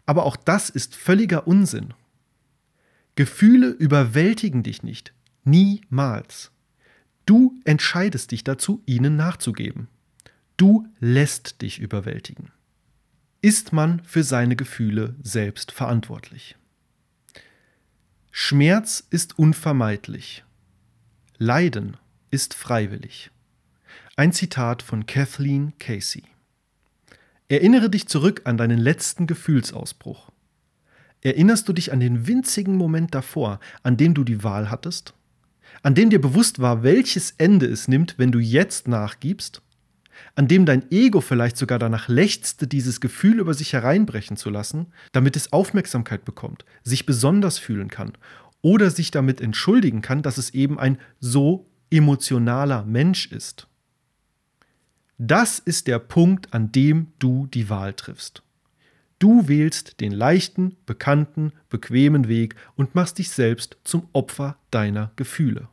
[0.05, 1.95] Aber auch das ist völliger Unsinn.
[3.15, 5.13] Gefühle überwältigen dich nicht.
[5.43, 6.51] Niemals.
[7.25, 9.87] Du entscheidest dich dazu, ihnen nachzugeben.
[10.57, 12.51] Du lässt dich überwältigen.
[13.41, 16.55] Ist man für seine Gefühle selbst verantwortlich?
[18.31, 20.43] Schmerz ist unvermeidlich.
[21.37, 21.97] Leiden
[22.29, 23.31] ist freiwillig.
[24.15, 26.23] Ein Zitat von Kathleen Casey.
[27.49, 30.31] Erinnere dich zurück an deinen letzten Gefühlsausbruch.
[31.21, 35.13] Erinnerst du dich an den winzigen Moment davor, an dem du die Wahl hattest?
[35.83, 39.61] An dem dir bewusst war, welches Ende es nimmt, wenn du jetzt nachgibst?
[40.35, 44.87] An dem dein Ego vielleicht sogar danach lechzte, dieses Gefühl über sich hereinbrechen zu lassen,
[45.11, 48.13] damit es Aufmerksamkeit bekommt, sich besonders fühlen kann
[48.61, 53.67] oder sich damit entschuldigen kann, dass es eben ein so emotionaler Mensch ist.
[55.17, 58.43] Das ist der Punkt, an dem du die Wahl triffst.
[59.21, 65.67] Du wählst den leichten, bekannten, bequemen Weg und machst dich selbst zum Opfer deiner Gefühle.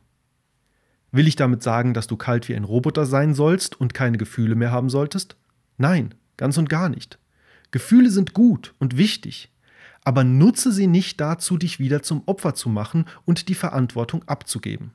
[1.11, 4.53] Will ich damit sagen, dass du kalt wie ein Roboter sein sollst und keine Gefühle
[4.53, 5.35] mehr haben solltest?
[5.79, 7.17] Nein, ganz und gar nicht.
[7.71, 9.51] Gefühle sind gut und wichtig,
[10.03, 14.91] aber nutze sie nicht dazu, dich wieder zum Opfer zu machen und die Verantwortung abzugeben.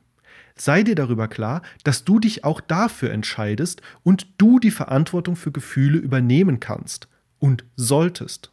[0.55, 5.51] Sei dir darüber klar, dass du dich auch dafür entscheidest und du die Verantwortung für
[5.51, 7.09] Gefühle übernehmen kannst
[7.45, 8.53] und solltest.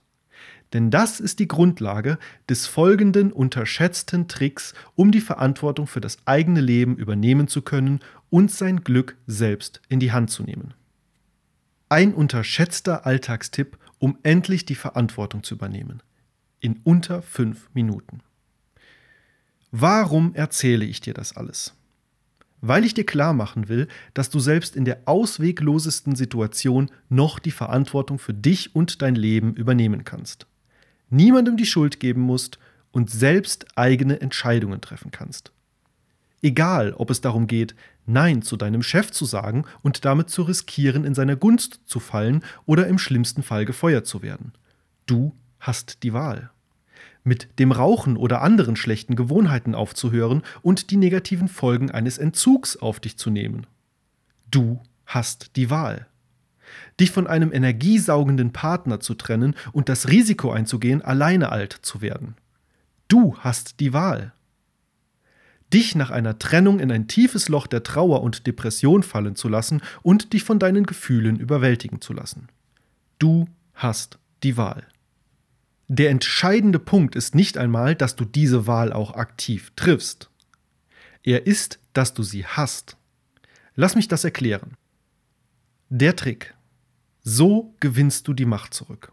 [0.74, 6.60] Denn das ist die Grundlage des folgenden unterschätzten Tricks, um die Verantwortung für das eigene
[6.60, 10.74] Leben übernehmen zu können und sein Glück selbst in die Hand zu nehmen.
[11.88, 16.04] Ein unterschätzter Alltagstipp, um endlich die Verantwortung zu übernehmen
[16.60, 18.20] in unter fünf Minuten.
[19.72, 21.78] Warum erzähle ich dir das alles?
[22.62, 27.52] Weil ich dir klar machen will, dass du selbst in der ausweglosesten Situation noch die
[27.52, 30.46] Verantwortung für dich und dein Leben übernehmen kannst.
[31.10, 32.60] Niemandem die Schuld geben musst
[32.92, 35.52] und selbst eigene Entscheidungen treffen kannst.
[36.44, 41.06] Egal, ob es darum geht, Nein zu deinem Chef zu sagen und damit zu riskieren,
[41.06, 44.54] in seiner Gunst zu fallen oder im schlimmsten Fall gefeuert zu werden.
[45.06, 46.52] Du hast die Wahl.
[47.24, 53.00] Mit dem Rauchen oder anderen schlechten Gewohnheiten aufzuhören und die negativen Folgen eines Entzugs auf
[53.00, 53.68] dich zu nehmen.
[54.50, 56.08] Du hast die Wahl.
[57.00, 62.36] Dich von einem energiesaugenden Partner zu trennen und das Risiko einzugehen, alleine alt zu werden.
[63.08, 64.34] Du hast die Wahl.
[65.74, 69.82] Dich nach einer Trennung in ein tiefes Loch der Trauer und Depression fallen zu lassen
[70.02, 72.50] und dich von deinen Gefühlen überwältigen zu lassen.
[73.20, 74.88] Du hast die Wahl.
[75.94, 80.30] Der entscheidende Punkt ist nicht einmal, dass du diese Wahl auch aktiv triffst.
[81.22, 82.96] Er ist, dass du sie hast.
[83.76, 84.78] Lass mich das erklären.
[85.90, 86.56] Der Trick.
[87.24, 89.12] So gewinnst du die Macht zurück.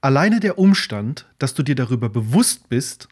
[0.00, 3.08] Alleine der Umstand, dass du dir darüber bewusst bist,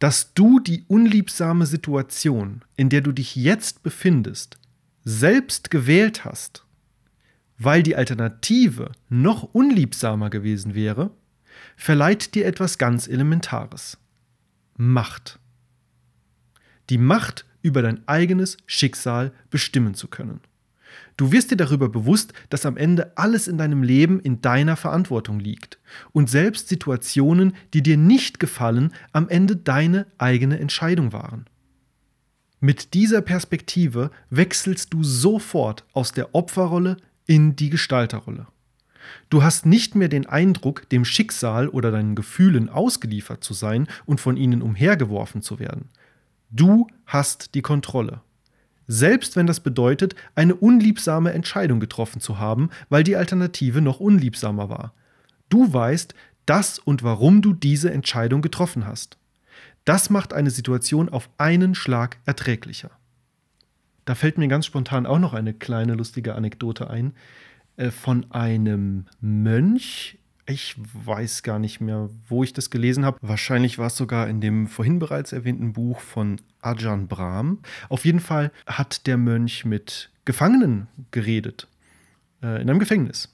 [0.00, 4.58] dass du die unliebsame Situation, in der du dich jetzt befindest,
[5.02, 6.66] selbst gewählt hast,
[7.56, 11.10] weil die Alternative noch unliebsamer gewesen wäre,
[11.76, 13.98] verleiht dir etwas ganz Elementares.
[14.76, 15.38] Macht.
[16.88, 20.40] Die Macht über dein eigenes Schicksal bestimmen zu können.
[21.16, 25.38] Du wirst dir darüber bewusst, dass am Ende alles in deinem Leben in deiner Verantwortung
[25.38, 25.78] liegt
[26.12, 31.46] und selbst Situationen, die dir nicht gefallen, am Ende deine eigene Entscheidung waren.
[32.60, 36.96] Mit dieser Perspektive wechselst du sofort aus der Opferrolle
[37.26, 38.46] in die Gestalterrolle.
[39.28, 44.20] Du hast nicht mehr den Eindruck, dem Schicksal oder deinen Gefühlen ausgeliefert zu sein und
[44.20, 45.88] von ihnen umhergeworfen zu werden.
[46.50, 48.20] Du hast die Kontrolle.
[48.86, 54.68] Selbst wenn das bedeutet, eine unliebsame Entscheidung getroffen zu haben, weil die Alternative noch unliebsamer
[54.68, 54.94] war.
[55.48, 56.14] Du weißt,
[56.46, 59.16] das und warum du diese Entscheidung getroffen hast.
[59.84, 62.90] Das macht eine Situation auf einen Schlag erträglicher.
[64.04, 67.14] Da fällt mir ganz spontan auch noch eine kleine lustige Anekdote ein.
[67.76, 73.18] Äh, von einem Mönch, Ich weiß gar nicht mehr, wo ich das gelesen habe.
[73.22, 77.60] Wahrscheinlich war es sogar in dem vorhin bereits erwähnten Buch von Ajahn Brahm.
[77.88, 81.68] Auf jeden Fall hat der Mönch mit Gefangenen geredet.
[82.42, 83.28] Äh, in einem Gefängnis.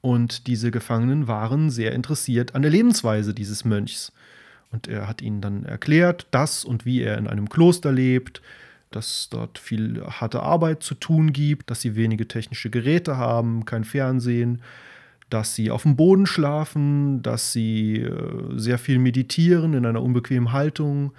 [0.00, 4.12] Und diese Gefangenen waren sehr interessiert an der Lebensweise dieses Mönchs.
[4.70, 8.42] Und er hat ihnen dann erklärt, dass und wie er in einem Kloster lebt,
[8.90, 13.84] dass dort viel harte Arbeit zu tun gibt, dass sie wenige technische Geräte haben, kein
[13.84, 14.62] Fernsehen,
[15.30, 20.52] dass sie auf dem Boden schlafen, dass sie äh, sehr viel meditieren in einer unbequemen
[20.52, 21.12] Haltung.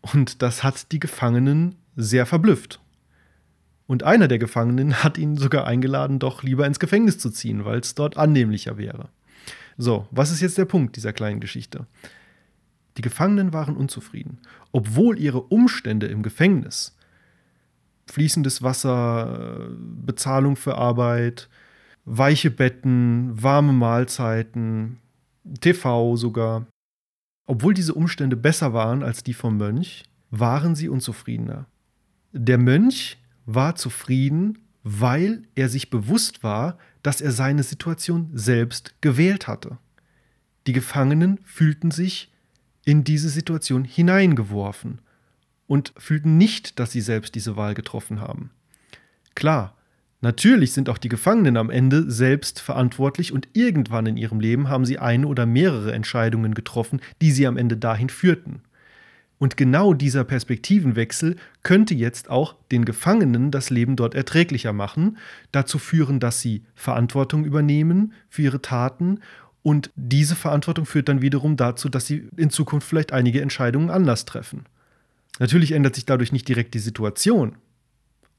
[0.00, 2.80] Und das hat die Gefangenen sehr verblüfft.
[3.86, 7.80] Und einer der Gefangenen hat ihn sogar eingeladen, doch lieber ins Gefängnis zu ziehen, weil
[7.80, 9.08] es dort annehmlicher wäre.
[9.76, 11.86] So, was ist jetzt der Punkt dieser kleinen Geschichte?
[12.96, 14.38] Die Gefangenen waren unzufrieden,
[14.72, 16.96] obwohl ihre Umstände im Gefängnis
[18.06, 21.48] fließendes Wasser, Bezahlung für Arbeit,
[22.04, 24.98] weiche Betten, warme Mahlzeiten,
[25.60, 26.66] TV sogar.
[27.46, 31.66] Obwohl diese Umstände besser waren als die vom Mönch, waren sie unzufriedener.
[32.32, 39.46] Der Mönch war zufrieden, weil er sich bewusst war, dass er seine Situation selbst gewählt
[39.46, 39.78] hatte.
[40.66, 42.32] Die Gefangenen fühlten sich
[42.84, 45.00] in diese Situation hineingeworfen
[45.66, 48.50] und fühlten nicht, dass sie selbst diese Wahl getroffen haben.
[49.34, 49.76] Klar,
[50.20, 54.84] natürlich sind auch die Gefangenen am Ende selbst verantwortlich und irgendwann in ihrem Leben haben
[54.84, 58.62] sie eine oder mehrere Entscheidungen getroffen, die sie am Ende dahin führten.
[59.38, 65.18] Und genau dieser Perspektivenwechsel könnte jetzt auch den Gefangenen das Leben dort erträglicher machen,
[65.50, 69.20] dazu führen, dass sie Verantwortung übernehmen für ihre Taten
[69.64, 74.26] und diese Verantwortung führt dann wiederum dazu, dass sie in Zukunft vielleicht einige Entscheidungen anders
[74.26, 74.66] treffen.
[75.38, 77.56] Natürlich ändert sich dadurch nicht direkt die Situation,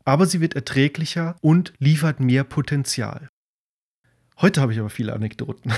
[0.05, 3.27] aber sie wird erträglicher und liefert mehr Potenzial.
[4.39, 5.73] Heute habe ich aber viele Anekdoten.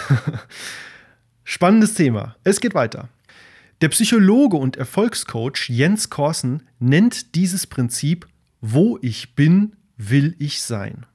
[1.46, 2.36] Spannendes Thema.
[2.44, 3.08] Es geht weiter.
[3.80, 8.28] Der Psychologe und Erfolgscoach Jens Korsen nennt dieses Prinzip,
[8.60, 11.06] wo ich bin, will ich sein.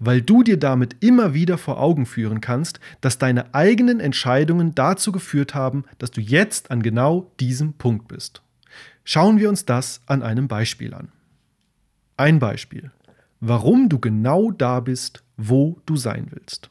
[0.00, 5.12] Weil du dir damit immer wieder vor Augen führen kannst, dass deine eigenen Entscheidungen dazu
[5.12, 8.42] geführt haben, dass du jetzt an genau diesem Punkt bist.
[9.04, 11.12] Schauen wir uns das an einem Beispiel an.
[12.16, 12.90] Ein Beispiel.
[13.40, 16.70] Warum du genau da bist, wo du sein willst.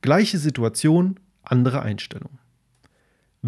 [0.00, 2.38] Gleiche Situation, andere Einstellung.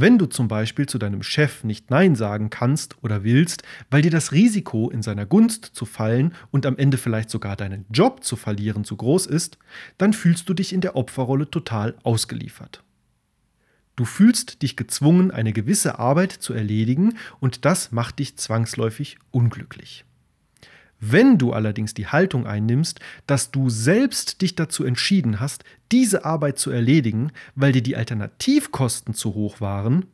[0.02, 4.10] Wenn du zum Beispiel zu deinem Chef nicht Nein sagen kannst oder willst, weil dir
[4.10, 8.36] das Risiko, in seiner Gunst zu fallen und am Ende vielleicht sogar deinen Job zu
[8.36, 9.58] verlieren, zu groß ist,
[9.98, 12.82] dann fühlst du dich in der Opferrolle total ausgeliefert.
[13.94, 20.06] Du fühlst dich gezwungen, eine gewisse Arbeit zu erledigen und das macht dich zwangsläufig unglücklich.
[21.00, 26.58] Wenn du allerdings die Haltung einnimmst, dass du selbst dich dazu entschieden hast, diese Arbeit
[26.58, 30.04] zu erledigen, weil dir die Alternativkosten zu hoch waren,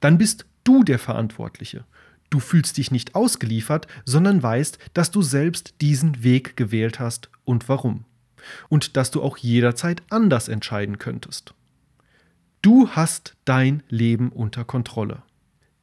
[0.00, 1.84] dann bist du der Verantwortliche.
[2.30, 7.70] Du fühlst dich nicht ausgeliefert, sondern weißt, dass du selbst diesen Weg gewählt hast und
[7.70, 8.04] warum.
[8.68, 11.54] Und dass du auch jederzeit anders entscheiden könntest.
[12.60, 15.22] Du hast dein Leben unter Kontrolle.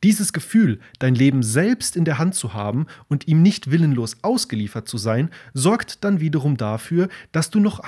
[0.05, 4.87] Dieses Gefühl, dein Leben selbst in der Hand zu haben und ihm nicht willenlos ausgeliefert
[4.87, 7.81] zu sein, sorgt dann wiederum dafür, dass du noch,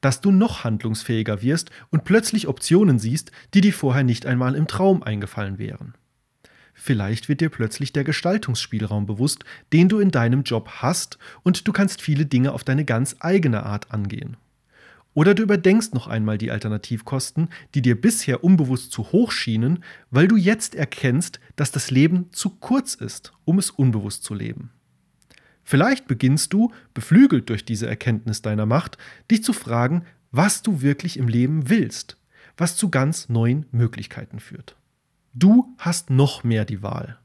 [0.00, 4.68] dass du noch handlungsfähiger wirst und plötzlich Optionen siehst, die dir vorher nicht einmal im
[4.68, 5.92] Traum eingefallen wären.
[6.72, 11.72] Vielleicht wird dir plötzlich der Gestaltungsspielraum bewusst, den du in deinem Job hast, und du
[11.74, 14.38] kannst viele Dinge auf deine ganz eigene Art angehen.
[15.14, 20.28] Oder du überdenkst noch einmal die Alternativkosten, die dir bisher unbewusst zu hoch schienen, weil
[20.28, 24.70] du jetzt erkennst, dass das Leben zu kurz ist, um es unbewusst zu leben.
[25.64, 28.96] Vielleicht beginnst du, beflügelt durch diese Erkenntnis deiner Macht,
[29.30, 32.16] dich zu fragen, was du wirklich im Leben willst,
[32.56, 34.76] was zu ganz neuen Möglichkeiten führt.
[35.34, 37.18] Du hast noch mehr die Wahl.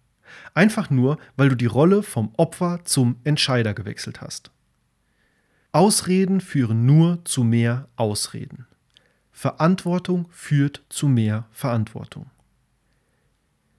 [0.54, 4.52] Einfach nur, weil du die Rolle vom Opfer zum Entscheider gewechselt hast.
[5.74, 8.68] Ausreden führen nur zu mehr Ausreden.
[9.32, 12.30] Verantwortung führt zu mehr Verantwortung.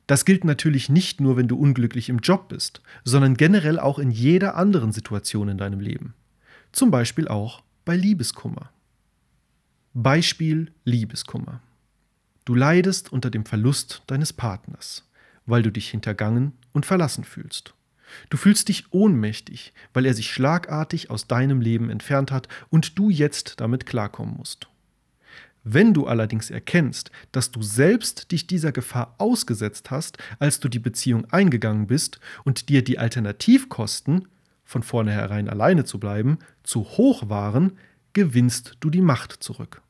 [0.08, 4.10] Das gilt natürlich nicht nur, wenn du unglücklich im Job bist, sondern generell auch in
[4.10, 6.14] jeder anderen Situation in deinem Leben.
[6.72, 8.70] Zum Beispiel auch bei Liebeskummer.
[9.94, 11.60] Beispiel Liebeskummer.
[12.44, 15.08] Du leidest unter dem Verlust deines Partners,
[15.46, 17.72] weil du dich hintergangen und verlassen fühlst.
[18.30, 23.10] Du fühlst dich ohnmächtig, weil er sich schlagartig aus deinem Leben entfernt hat und du
[23.10, 24.68] jetzt damit klarkommen musst.
[25.64, 30.78] Wenn du allerdings erkennst, dass du selbst dich dieser Gefahr ausgesetzt hast, als du die
[30.78, 34.28] Beziehung eingegangen bist und dir die Alternativkosten,
[34.64, 37.78] von vornherein alleine zu bleiben, zu hoch waren,
[38.12, 39.80] gewinnst du die Macht zurück.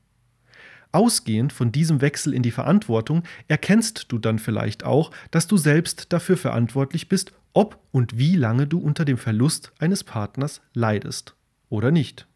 [0.95, 6.13] Ausgehend von diesem Wechsel in die Verantwortung erkennst du dann vielleicht auch, dass du selbst
[6.13, 11.35] dafür verantwortlich bist, ob und wie lange du unter dem Verlust eines Partners leidest
[11.69, 12.29] oder nicht.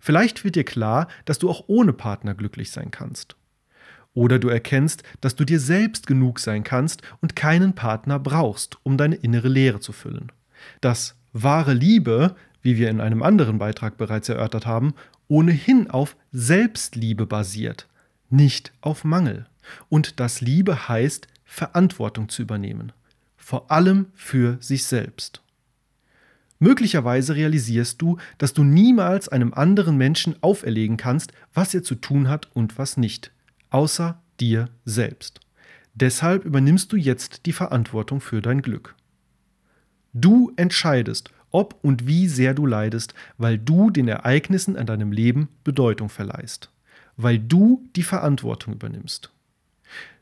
[0.00, 3.36] Vielleicht wird dir klar, dass du auch ohne Partner glücklich sein kannst.
[4.14, 8.96] Oder du erkennst, dass du dir selbst genug sein kannst und keinen Partner brauchst, um
[8.96, 10.32] deine innere Leere zu füllen.
[10.80, 14.94] Dass wahre Liebe, wie wir in einem anderen Beitrag bereits erörtert haben,
[15.30, 17.86] ohnehin auf Selbstliebe basiert,
[18.28, 19.46] nicht auf Mangel.
[19.88, 22.92] Und dass Liebe heißt, Verantwortung zu übernehmen,
[23.36, 25.42] vor allem für sich selbst.
[26.58, 32.28] Möglicherweise realisierst du, dass du niemals einem anderen Menschen auferlegen kannst, was er zu tun
[32.28, 33.30] hat und was nicht,
[33.70, 35.40] außer dir selbst.
[35.94, 38.94] Deshalb übernimmst du jetzt die Verantwortung für dein Glück.
[40.12, 45.48] Du entscheidest, ob und wie sehr du leidest, weil du den Ereignissen an deinem Leben
[45.64, 46.70] Bedeutung verleihst,
[47.16, 49.30] weil du die Verantwortung übernimmst.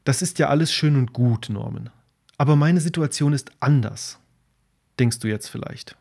[0.05, 1.91] Das ist ja alles schön und gut, Norman.
[2.39, 4.19] Aber meine Situation ist anders.
[4.99, 5.97] Denkst du jetzt vielleicht?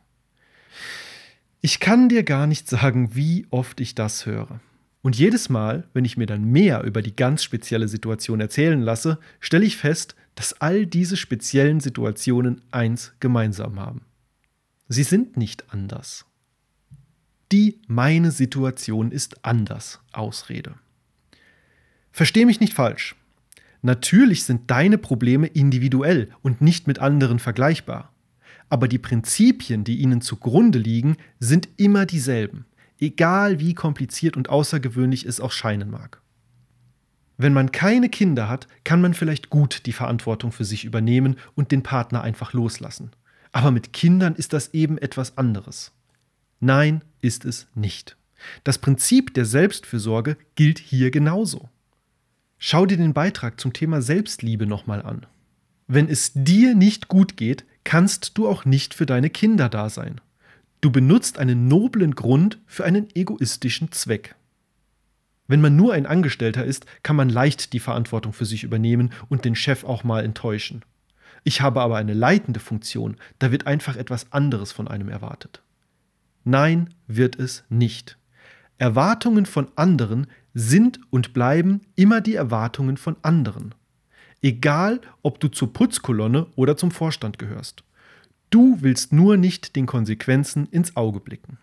[1.62, 4.60] Ich kann dir gar nicht sagen, wie oft ich das höre.
[5.02, 9.20] Und jedes Mal, wenn ich mir dann mehr über die ganz spezielle Situation erzählen lasse,
[9.40, 14.02] stelle ich fest, dass all diese speziellen Situationen eins gemeinsam haben.
[14.90, 16.26] Sie sind nicht anders.
[17.52, 20.76] Die meine Situation ist anders Ausrede.
[22.12, 23.16] Versteh mich nicht falsch.
[23.82, 28.12] Natürlich sind deine Probleme individuell und nicht mit anderen vergleichbar.
[28.70, 32.66] Aber die Prinzipien, die ihnen zugrunde liegen, sind immer dieselben,
[33.00, 36.22] egal wie kompliziert und außergewöhnlich es auch scheinen mag.
[37.38, 41.72] Wenn man keine Kinder hat, kann man vielleicht gut die Verantwortung für sich übernehmen und
[41.72, 43.12] den Partner einfach loslassen.
[43.52, 45.92] Aber mit Kindern ist das eben etwas anderes.
[46.60, 48.18] Nein, ist es nicht.
[48.64, 51.70] Das Prinzip der Selbstfürsorge gilt hier genauso.
[52.58, 55.26] Schau dir den Beitrag zum Thema Selbstliebe nochmal an.
[55.88, 60.20] Wenn es dir nicht gut geht, kannst du auch nicht für deine Kinder da sein.
[60.82, 64.36] Du benutzt einen noblen Grund für einen egoistischen Zweck.
[65.48, 69.46] Wenn man nur ein Angestellter ist, kann man leicht die Verantwortung für sich übernehmen und
[69.46, 70.84] den Chef auch mal enttäuschen.
[71.44, 75.62] Ich habe aber eine leitende Funktion, da wird einfach etwas anderes von einem erwartet.
[76.44, 78.18] Nein, wird es nicht.
[78.78, 83.76] Erwartungen von anderen sind und bleiben immer die Erwartungen von anderen.
[84.42, 87.84] Egal, ob du zur Putzkolonne oder zum Vorstand gehörst.
[88.50, 91.58] Du willst nur nicht den Konsequenzen ins Auge blicken.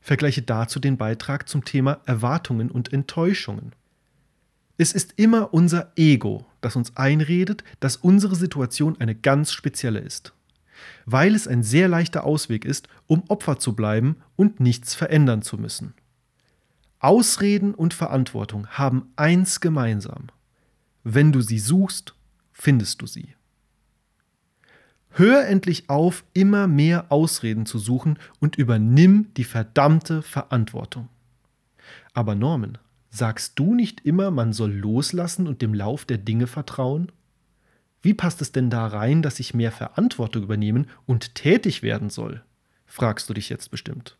[0.00, 3.72] Vergleiche dazu den Beitrag zum Thema Erwartungen und Enttäuschungen.
[4.76, 10.32] Es ist immer unser Ego, das uns einredet, dass unsere Situation eine ganz spezielle ist.
[11.06, 15.58] Weil es ein sehr leichter Ausweg ist, um Opfer zu bleiben und nichts verändern zu
[15.58, 15.94] müssen.
[16.98, 20.28] Ausreden und Verantwortung haben eins gemeinsam.
[21.04, 22.14] Wenn du sie suchst,
[22.52, 23.34] findest du sie.
[25.10, 31.08] Hör endlich auf, immer mehr Ausreden zu suchen und übernimm die verdammte Verantwortung.
[32.14, 32.78] Aber Norman,
[33.14, 37.12] Sagst du nicht immer, man soll loslassen und dem Lauf der Dinge vertrauen?
[38.02, 42.42] Wie passt es denn da rein, dass ich mehr Verantwortung übernehmen und tätig werden soll?
[42.86, 44.16] fragst du dich jetzt bestimmt.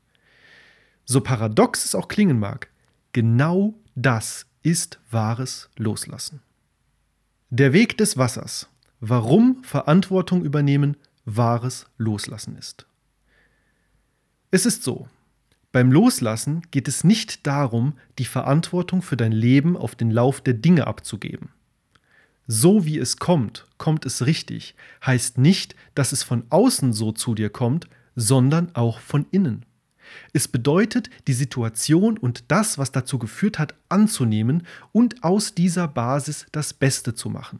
[1.04, 2.68] So paradox es auch klingen mag,
[3.12, 6.40] genau das ist wahres Loslassen.
[7.50, 8.68] Der Weg des Wassers.
[9.00, 12.87] Warum Verantwortung übernehmen wahres Loslassen ist.
[14.52, 15.09] Es ist so,
[15.74, 20.54] beim Loslassen geht es nicht darum, die Verantwortung für dein Leben auf den Lauf der
[20.54, 21.48] Dinge abzugeben.
[22.46, 27.34] So wie es kommt, kommt es richtig, heißt nicht, dass es von außen so zu
[27.34, 29.66] dir kommt, sondern auch von innen.
[30.32, 36.46] Es bedeutet, die Situation und das, was dazu geführt hat, anzunehmen und aus dieser Basis
[36.52, 37.58] das Beste zu machen.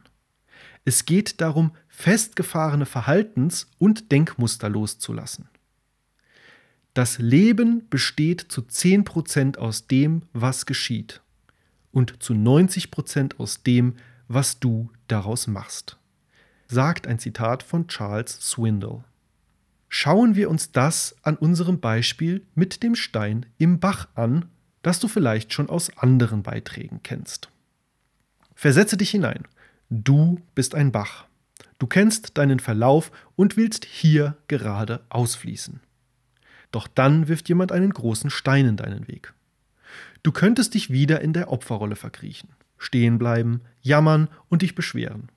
[0.85, 5.49] Es geht darum, festgefahrene Verhaltens- und Denkmuster loszulassen.
[6.95, 11.21] Das Leben besteht zu 10% aus dem, was geschieht
[11.91, 13.95] und zu 90% aus dem,
[14.29, 15.97] was du daraus machst,
[16.69, 19.03] sagt ein Zitat von Charles Swindle.
[19.89, 24.47] Schauen wir uns das an unserem Beispiel mit dem Stein im Bach an,
[24.83, 27.49] das du vielleicht schon aus anderen Beiträgen kennst.
[28.55, 29.45] Versetze dich hinein.
[29.91, 31.25] Du bist ein Bach.
[31.79, 35.81] Du kennst deinen Verlauf und willst hier gerade ausfließen.
[36.75, 39.33] Doch dann wirft jemand einen großen Stein in deinen Weg.
[40.25, 42.49] Du könntest dich wieder in der Opferrolle verkriechen,
[42.79, 45.29] stehen bleiben, jammern und dich beschweren.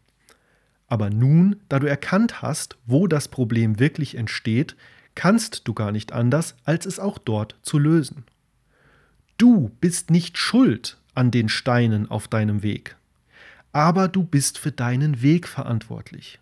[0.87, 4.75] Aber nun, da du erkannt hast, wo das Problem wirklich entsteht,
[5.13, 8.23] kannst du gar nicht anders, als es auch dort zu lösen.
[9.37, 12.95] Du bist nicht schuld an den Steinen auf deinem Weg.
[13.73, 16.39] Aber du bist für deinen Weg verantwortlich.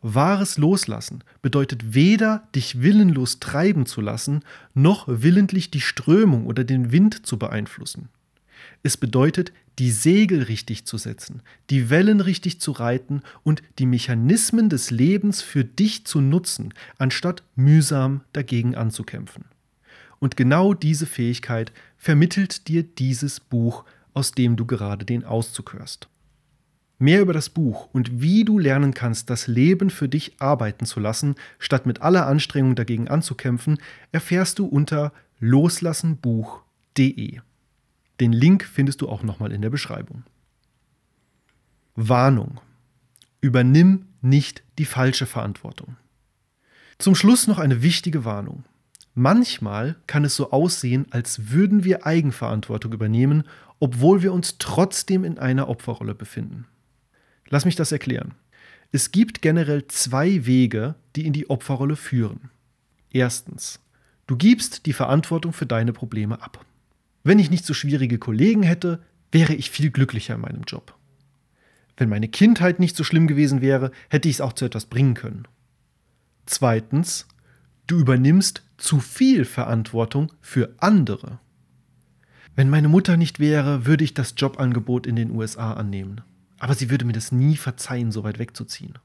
[0.00, 4.44] Wahres Loslassen bedeutet weder dich willenlos treiben zu lassen,
[4.74, 8.08] noch willentlich die Strömung oder den Wind zu beeinflussen.
[8.82, 14.68] Es bedeutet, die Segel richtig zu setzen, die Wellen richtig zu reiten und die Mechanismen
[14.68, 19.44] des Lebens für dich zu nutzen, anstatt mühsam dagegen anzukämpfen.
[20.18, 23.84] Und genau diese Fähigkeit vermittelt dir dieses Buch,
[24.14, 26.08] aus dem du gerade den Auszug hörst.
[26.98, 30.98] Mehr über das Buch und wie du lernen kannst, das Leben für dich arbeiten zu
[30.98, 33.78] lassen, statt mit aller Anstrengung dagegen anzukämpfen,
[34.10, 37.38] erfährst du unter loslassenbuch.de.
[38.18, 40.24] Den Link findest du auch nochmal in der Beschreibung.
[41.94, 42.60] Warnung.
[43.40, 45.96] Übernimm nicht die falsche Verantwortung.
[46.98, 48.64] Zum Schluss noch eine wichtige Warnung.
[49.14, 53.44] Manchmal kann es so aussehen, als würden wir Eigenverantwortung übernehmen,
[53.78, 56.66] obwohl wir uns trotzdem in einer Opferrolle befinden.
[57.50, 58.34] Lass mich das erklären.
[58.90, 62.50] Es gibt generell zwei Wege, die in die Opferrolle führen.
[63.10, 63.80] Erstens,
[64.26, 66.64] du gibst die Verantwortung für deine Probleme ab.
[67.24, 70.94] Wenn ich nicht so schwierige Kollegen hätte, wäre ich viel glücklicher in meinem Job.
[71.96, 75.14] Wenn meine Kindheit nicht so schlimm gewesen wäre, hätte ich es auch zu etwas bringen
[75.14, 75.48] können.
[76.46, 77.26] Zweitens,
[77.86, 81.40] du übernimmst zu viel Verantwortung für andere.
[82.54, 86.22] Wenn meine Mutter nicht wäre, würde ich das Jobangebot in den USA annehmen.
[86.58, 88.98] Aber sie würde mir das nie verzeihen, so weit wegzuziehen.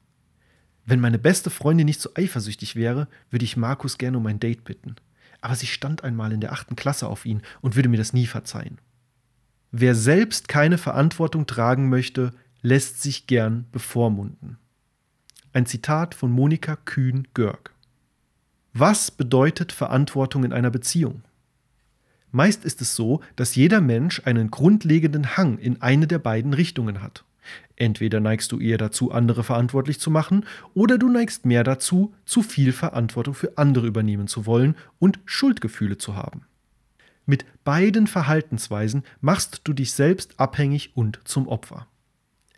[0.85, 4.63] Wenn meine beste Freundin nicht so eifersüchtig wäre, würde ich Markus gerne um ein Date
[4.65, 4.95] bitten
[5.43, 8.27] aber sie stand einmal in der achten Klasse auf ihn und würde mir das nie
[8.27, 8.77] verzeihen.
[9.71, 12.31] Wer selbst keine Verantwortung tragen möchte,
[12.61, 14.57] lässt sich gern bevormunden.
[15.51, 17.73] Ein Zitat von Monika Kühn-Görg.
[18.71, 21.23] Was bedeutet Verantwortung in einer Beziehung?
[22.31, 27.01] Meist ist es so, dass jeder Mensch einen grundlegenden Hang in eine der beiden Richtungen
[27.01, 27.25] hat.
[27.75, 32.43] Entweder neigst du eher dazu, andere verantwortlich zu machen, oder du neigst mehr dazu, zu
[32.43, 36.45] viel Verantwortung für andere übernehmen zu wollen und Schuldgefühle zu haben.
[37.25, 41.87] Mit beiden Verhaltensweisen machst du dich selbst abhängig und zum Opfer.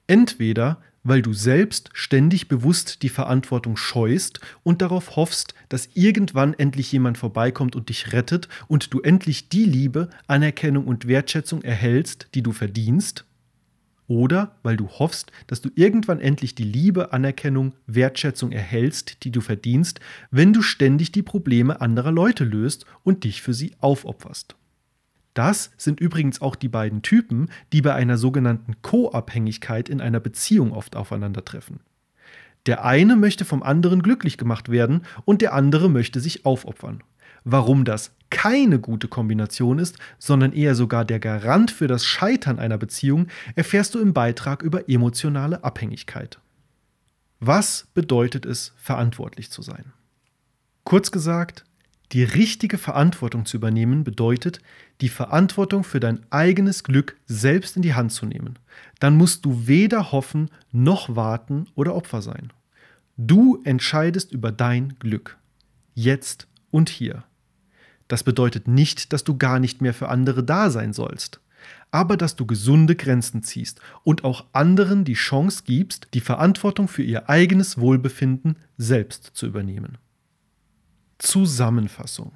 [0.07, 6.91] Entweder weil du selbst ständig bewusst die Verantwortung scheust und darauf hoffst, dass irgendwann endlich
[6.91, 12.41] jemand vorbeikommt und dich rettet und du endlich die Liebe, Anerkennung und Wertschätzung erhältst, die
[12.41, 13.23] du verdienst,
[14.07, 19.41] oder weil du hoffst, dass du irgendwann endlich die Liebe, Anerkennung, Wertschätzung erhältst, die du
[19.41, 19.99] verdienst,
[20.31, 24.55] wenn du ständig die Probleme anderer Leute löst und dich für sie aufopferst.
[25.33, 30.71] Das sind übrigens auch die beiden Typen, die bei einer sogenannten Co-Abhängigkeit in einer Beziehung
[30.71, 31.81] oft aufeinandertreffen.
[32.65, 37.03] Der eine möchte vom anderen glücklich gemacht werden und der andere möchte sich aufopfern.
[37.45, 42.77] Warum das keine gute Kombination ist, sondern eher sogar der Garant für das Scheitern einer
[42.77, 46.39] Beziehung, erfährst du im Beitrag über emotionale Abhängigkeit.
[47.39, 49.93] Was bedeutet es, verantwortlich zu sein?
[50.83, 51.65] Kurz gesagt,
[52.11, 54.59] die richtige Verantwortung zu übernehmen bedeutet,
[55.01, 58.57] die Verantwortung für dein eigenes Glück selbst in die Hand zu nehmen.
[58.99, 62.51] Dann musst du weder hoffen noch warten oder Opfer sein.
[63.17, 65.37] Du entscheidest über dein Glück.
[65.93, 67.23] Jetzt und hier.
[68.07, 71.39] Das bedeutet nicht, dass du gar nicht mehr für andere da sein sollst,
[71.91, 77.03] aber dass du gesunde Grenzen ziehst und auch anderen die Chance gibst, die Verantwortung für
[77.03, 79.97] ihr eigenes Wohlbefinden selbst zu übernehmen.
[81.17, 82.33] Zusammenfassung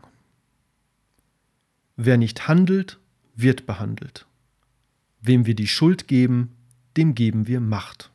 [2.02, 2.98] Wer nicht handelt,
[3.36, 4.26] wird behandelt.
[5.20, 6.56] Wem wir die Schuld geben,
[6.96, 8.10] dem geben wir Macht.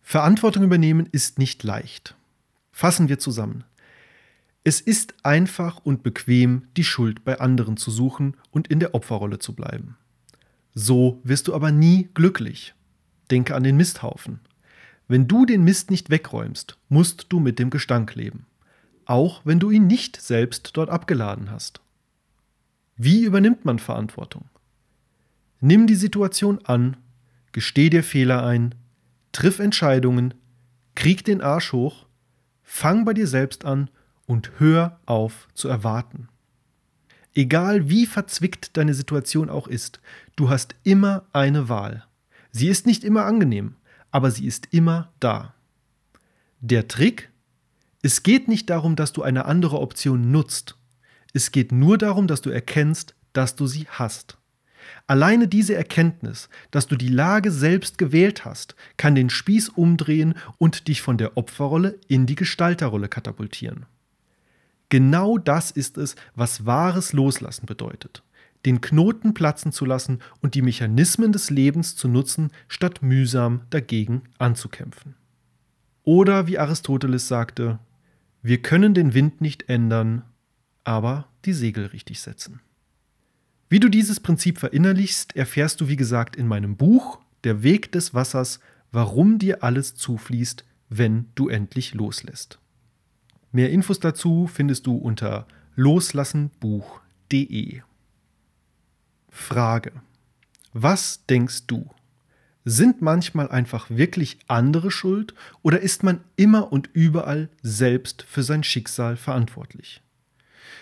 [0.00, 2.16] Verantwortung übernehmen ist nicht leicht.
[2.72, 3.64] Fassen wir zusammen.
[4.62, 9.38] Es ist einfach und bequem, die Schuld bei anderen zu suchen und in der Opferrolle
[9.38, 9.96] zu bleiben.
[10.74, 12.74] So wirst du aber nie glücklich.
[13.30, 14.40] Denke an den Misthaufen.
[15.08, 18.46] Wenn du den Mist nicht wegräumst, musst du mit dem Gestank leben.
[19.06, 21.80] Auch wenn du ihn nicht selbst dort abgeladen hast.
[22.96, 24.44] Wie übernimmt man Verantwortung?
[25.60, 26.96] Nimm die Situation an,
[27.52, 28.74] gesteh dir Fehler ein,
[29.32, 30.34] triff Entscheidungen,
[30.94, 32.06] krieg den Arsch hoch,
[32.62, 33.90] fang bei dir selbst an
[34.30, 36.28] und hör auf zu erwarten.
[37.34, 40.00] Egal wie verzwickt deine Situation auch ist,
[40.36, 42.04] du hast immer eine Wahl.
[42.52, 43.74] Sie ist nicht immer angenehm,
[44.12, 45.54] aber sie ist immer da.
[46.60, 47.30] Der Trick?
[48.02, 50.76] Es geht nicht darum, dass du eine andere Option nutzt.
[51.32, 54.38] Es geht nur darum, dass du erkennst, dass du sie hast.
[55.08, 60.86] Alleine diese Erkenntnis, dass du die Lage selbst gewählt hast, kann den Spieß umdrehen und
[60.86, 63.86] dich von der Opferrolle in die Gestalterrolle katapultieren.
[64.90, 68.22] Genau das ist es, was wahres Loslassen bedeutet.
[68.66, 74.22] den Knoten platzen zu lassen und die Mechanismen des Lebens zu nutzen, statt mühsam dagegen
[74.36, 75.14] anzukämpfen.
[76.02, 77.78] Oder wie Aristoteles sagte,
[78.42, 80.24] wir können den Wind nicht ändern,
[80.84, 82.60] aber die Segel richtig setzen.
[83.70, 88.12] Wie du dieses Prinzip verinnerlichst, erfährst du, wie gesagt, in meinem Buch Der Weg des
[88.12, 88.60] Wassers,
[88.92, 92.59] warum dir alles zufließt, wenn du endlich loslässt.
[93.52, 97.80] Mehr Infos dazu findest du unter loslassenbuch.de.
[99.28, 99.92] Frage.
[100.72, 101.90] Was denkst du?
[102.64, 108.62] Sind manchmal einfach wirklich andere schuld oder ist man immer und überall selbst für sein
[108.62, 110.02] Schicksal verantwortlich?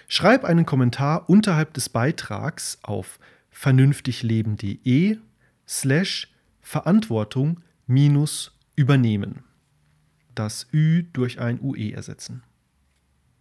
[0.08, 5.18] Schreib einen Kommentar unterhalb des Beitrags auf vernünftigleben.de
[5.66, 9.44] slash Verantwortung minus übernehmen.
[10.34, 12.42] Das Ü durch ein UE ersetzen.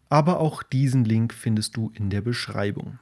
[0.10, 3.00] Aber auch diesen Link findest du in der Beschreibung.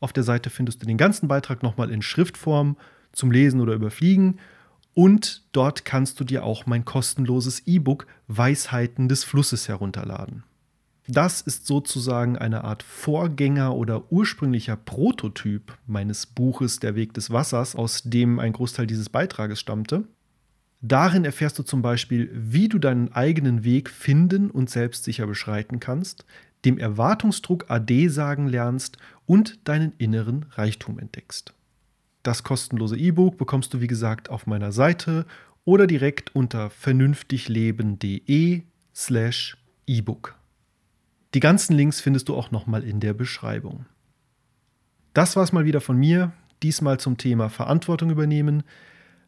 [0.00, 2.76] Auf der Seite findest du den ganzen Beitrag nochmal in Schriftform
[3.12, 4.38] zum Lesen oder Überfliegen.
[4.94, 10.44] Und dort kannst du dir auch mein kostenloses E-Book Weisheiten des Flusses herunterladen.
[11.08, 17.74] Das ist sozusagen eine Art Vorgänger oder ursprünglicher Prototyp meines Buches Der Weg des Wassers,
[17.74, 20.04] aus dem ein Großteil dieses Beitrages stammte.
[20.82, 26.26] Darin erfährst du zum Beispiel, wie du deinen eigenen Weg finden und selbstsicher beschreiten kannst,
[26.64, 31.54] dem Erwartungsdruck AD sagen lernst und deinen inneren Reichtum entdeckst.
[32.24, 35.24] Das kostenlose E-Book bekommst du wie gesagt auf meiner Seite
[35.64, 38.62] oder direkt unter vernünftigleben.de
[38.94, 39.56] slash
[39.86, 40.36] E-Book.
[41.34, 43.86] Die ganzen Links findest du auch nochmal in der Beschreibung.
[45.14, 48.64] Das war's mal wieder von mir, diesmal zum Thema Verantwortung übernehmen.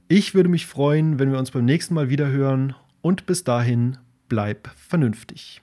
[0.09, 3.97] Ich würde mich freuen, wenn wir uns beim nächsten Mal wieder hören und bis dahin
[4.29, 5.63] bleib vernünftig.